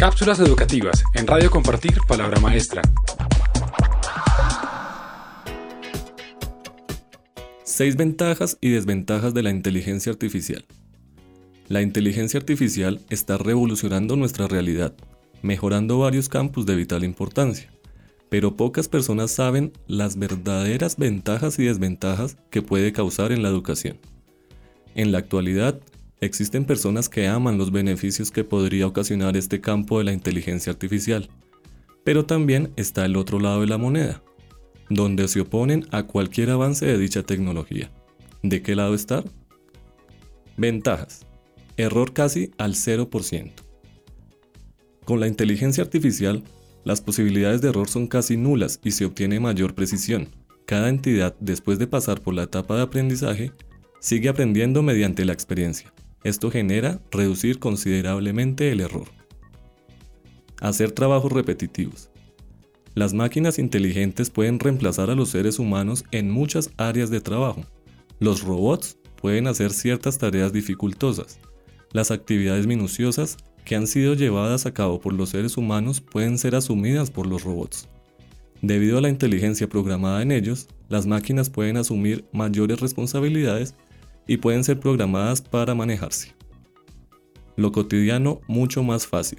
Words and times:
Cápsulas 0.00 0.40
educativas 0.40 1.04
en 1.12 1.26
Radio 1.26 1.50
Compartir 1.50 1.98
Palabra 2.08 2.40
Maestra. 2.40 2.80
Seis 7.64 7.96
ventajas 7.96 8.56
y 8.62 8.70
desventajas 8.70 9.34
de 9.34 9.42
la 9.42 9.50
inteligencia 9.50 10.10
artificial. 10.10 10.64
La 11.68 11.82
inteligencia 11.82 12.40
artificial 12.40 13.02
está 13.10 13.36
revolucionando 13.36 14.16
nuestra 14.16 14.48
realidad, 14.48 14.94
mejorando 15.42 15.98
varios 15.98 16.30
campos 16.30 16.64
de 16.64 16.76
vital 16.76 17.04
importancia, 17.04 17.70
pero 18.30 18.56
pocas 18.56 18.88
personas 18.88 19.30
saben 19.32 19.70
las 19.86 20.18
verdaderas 20.18 20.96
ventajas 20.96 21.58
y 21.58 21.64
desventajas 21.64 22.38
que 22.48 22.62
puede 22.62 22.94
causar 22.94 23.32
en 23.32 23.42
la 23.42 23.50
educación. 23.50 23.98
En 24.94 25.12
la 25.12 25.18
actualidad, 25.18 25.78
existen 26.20 26.64
personas 26.64 27.08
que 27.08 27.26
aman 27.26 27.58
los 27.58 27.72
beneficios 27.72 28.30
que 28.30 28.44
podría 28.44 28.86
ocasionar 28.86 29.36
este 29.36 29.60
campo 29.60 29.98
de 29.98 30.04
la 30.04 30.12
inteligencia 30.12 30.72
artificial, 30.72 31.30
pero 32.04 32.26
también 32.26 32.72
está 32.76 33.04
el 33.04 33.16
otro 33.16 33.40
lado 33.40 33.60
de 33.60 33.66
la 33.66 33.78
moneda, 33.78 34.22
donde 34.88 35.28
se 35.28 35.40
oponen 35.40 35.86
a 35.90 36.04
cualquier 36.04 36.50
avance 36.50 36.86
de 36.86 36.98
dicha 36.98 37.22
tecnología. 37.22 37.90
¿De 38.42 38.62
qué 38.62 38.74
lado 38.74 38.94
estar? 38.94 39.24
Ventajas. 40.56 41.26
Error 41.76 42.12
casi 42.12 42.50
al 42.58 42.74
0%. 42.74 43.52
Con 45.04 45.20
la 45.20 45.26
inteligencia 45.26 45.82
artificial, 45.82 46.44
las 46.84 47.00
posibilidades 47.00 47.60
de 47.60 47.68
error 47.68 47.88
son 47.88 48.06
casi 48.06 48.36
nulas 48.36 48.80
y 48.82 48.92
se 48.92 49.04
obtiene 49.04 49.40
mayor 49.40 49.74
precisión. 49.74 50.28
Cada 50.66 50.88
entidad, 50.88 51.34
después 51.40 51.78
de 51.78 51.86
pasar 51.86 52.20
por 52.20 52.34
la 52.34 52.44
etapa 52.44 52.76
de 52.76 52.82
aprendizaje, 52.82 53.52
sigue 54.00 54.28
aprendiendo 54.28 54.82
mediante 54.82 55.24
la 55.24 55.32
experiencia. 55.32 55.92
Esto 56.22 56.50
genera 56.50 57.00
reducir 57.10 57.58
considerablemente 57.58 58.70
el 58.72 58.80
error. 58.80 59.08
Hacer 60.60 60.92
trabajos 60.92 61.32
repetitivos. 61.32 62.10
Las 62.94 63.14
máquinas 63.14 63.58
inteligentes 63.58 64.28
pueden 64.28 64.58
reemplazar 64.58 65.08
a 65.08 65.14
los 65.14 65.30
seres 65.30 65.58
humanos 65.58 66.04
en 66.10 66.30
muchas 66.30 66.70
áreas 66.76 67.08
de 67.08 67.20
trabajo. 67.20 67.62
Los 68.18 68.42
robots 68.42 68.98
pueden 69.16 69.46
hacer 69.46 69.70
ciertas 69.72 70.18
tareas 70.18 70.52
dificultosas. 70.52 71.38
Las 71.92 72.10
actividades 72.10 72.66
minuciosas 72.66 73.38
que 73.64 73.76
han 73.76 73.86
sido 73.86 74.14
llevadas 74.14 74.66
a 74.66 74.74
cabo 74.74 75.00
por 75.00 75.14
los 75.14 75.30
seres 75.30 75.56
humanos 75.56 76.02
pueden 76.02 76.36
ser 76.36 76.54
asumidas 76.54 77.10
por 77.10 77.26
los 77.26 77.44
robots. 77.44 77.88
Debido 78.60 78.98
a 78.98 79.00
la 79.00 79.08
inteligencia 79.08 79.68
programada 79.68 80.20
en 80.20 80.32
ellos, 80.32 80.68
las 80.90 81.06
máquinas 81.06 81.48
pueden 81.48 81.78
asumir 81.78 82.26
mayores 82.32 82.80
responsabilidades 82.80 83.74
y 84.26 84.38
pueden 84.38 84.64
ser 84.64 84.78
programadas 84.80 85.42
para 85.42 85.74
manejarse. 85.74 86.34
Lo 87.56 87.72
cotidiano 87.72 88.40
mucho 88.46 88.82
más 88.82 89.06
fácil. 89.06 89.38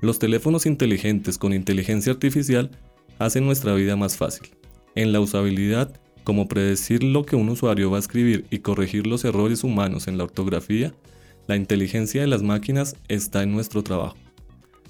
Los 0.00 0.18
teléfonos 0.18 0.66
inteligentes 0.66 1.38
con 1.38 1.52
inteligencia 1.52 2.12
artificial 2.12 2.70
hacen 3.18 3.46
nuestra 3.46 3.74
vida 3.74 3.96
más 3.96 4.16
fácil. 4.16 4.48
En 4.94 5.12
la 5.12 5.20
usabilidad, 5.20 5.98
como 6.24 6.48
predecir 6.48 7.02
lo 7.02 7.24
que 7.24 7.36
un 7.36 7.48
usuario 7.48 7.90
va 7.90 7.96
a 7.96 8.00
escribir 8.00 8.46
y 8.50 8.58
corregir 8.58 9.06
los 9.06 9.24
errores 9.24 9.64
humanos 9.64 10.08
en 10.08 10.18
la 10.18 10.24
ortografía, 10.24 10.94
la 11.46 11.56
inteligencia 11.56 12.20
de 12.20 12.26
las 12.26 12.42
máquinas 12.42 12.96
está 13.08 13.42
en 13.42 13.52
nuestro 13.52 13.82
trabajo. 13.82 14.16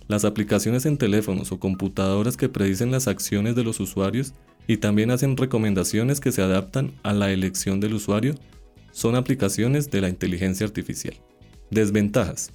Las 0.09 0.25
aplicaciones 0.25 0.87
en 0.87 0.99
teléfonos 0.99 1.53
o 1.53 1.59
computadoras 1.59 2.37
que 2.37 2.49
predicen 2.49 2.91
las 2.91 3.09
acciones 3.09 3.55
de 3.55 3.65
los 3.65 3.81
usuarios 3.81 4.35
y 4.67 4.79
también 4.79 5.11
hacen 5.11 5.37
recomendaciones 5.37 6.21
que 6.21 6.33
se 6.33 6.43
adaptan 6.43 6.93
a 7.03 7.13
la 7.13 7.31
elección 7.31 7.81
del 7.81 7.95
usuario 7.95 8.35
son 8.97 9.15
aplicaciones 9.15 9.91
de 9.91 10.01
la 10.01 10.09
inteligencia 10.09 10.65
artificial. 10.65 11.15
Desventajas. 11.71 12.51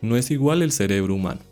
No 0.00 0.16
es 0.16 0.30
igual 0.30 0.62
el 0.62 0.72
cerebro 0.72 1.14
humano. 1.14 1.42